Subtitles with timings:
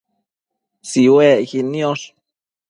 [0.87, 2.05] Tsiuecquid niosh